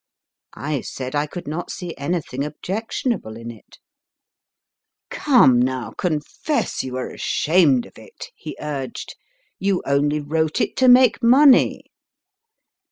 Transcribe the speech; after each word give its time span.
I 0.57 0.81
said 0.81 1.13
I 1.13 1.27
could 1.27 1.47
not 1.47 1.69
see 1.69 1.93
anything 1.95 2.43
objectionable 2.43 3.37
in 3.37 3.51
it. 3.51 3.77
/. 4.39 5.13
ZANGWILL 5.13 5.33
171 5.35 5.61
Come 5.61 5.61
now, 5.61 5.91
confess 5.95 6.83
you 6.83 6.97
are 6.97 7.11
ashamed 7.11 7.85
of 7.85 7.99
it, 7.99 8.31
he 8.35 8.57
urged. 8.59 9.13
4 9.13 9.19
You 9.59 9.83
only 9.85 10.19
wrote 10.19 10.59
it 10.59 10.75
to 10.77 10.87
make 10.87 11.21
money. 11.21 11.91